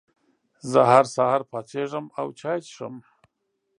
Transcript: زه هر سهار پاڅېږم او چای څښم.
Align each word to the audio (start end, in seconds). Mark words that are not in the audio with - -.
زه 0.71 0.81
هر 0.91 1.05
سهار 1.15 1.41
پاڅېږم 1.51 2.05
او 2.19 2.27
چای 2.39 2.59
څښم. 2.67 2.95